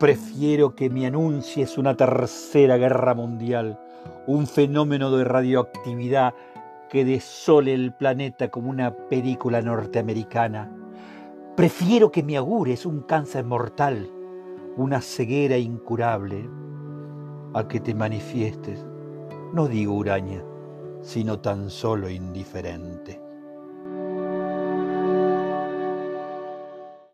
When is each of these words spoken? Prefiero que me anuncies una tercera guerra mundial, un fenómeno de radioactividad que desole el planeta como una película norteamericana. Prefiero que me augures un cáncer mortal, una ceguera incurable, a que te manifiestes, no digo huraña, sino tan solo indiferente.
Prefiero 0.00 0.74
que 0.74 0.88
me 0.88 1.04
anuncies 1.04 1.76
una 1.76 1.94
tercera 1.94 2.78
guerra 2.78 3.12
mundial, 3.12 3.78
un 4.26 4.46
fenómeno 4.46 5.14
de 5.14 5.24
radioactividad 5.24 6.32
que 6.88 7.04
desole 7.04 7.74
el 7.74 7.92
planeta 7.92 8.48
como 8.48 8.70
una 8.70 8.94
película 9.10 9.60
norteamericana. 9.60 10.74
Prefiero 11.54 12.10
que 12.10 12.22
me 12.22 12.38
augures 12.38 12.86
un 12.86 13.02
cáncer 13.02 13.44
mortal, 13.44 14.10
una 14.78 15.02
ceguera 15.02 15.58
incurable, 15.58 16.48
a 17.52 17.68
que 17.68 17.78
te 17.78 17.94
manifiestes, 17.94 18.82
no 19.52 19.68
digo 19.68 19.92
huraña, 19.92 20.42
sino 21.02 21.40
tan 21.40 21.68
solo 21.68 22.08
indiferente. 22.08 23.20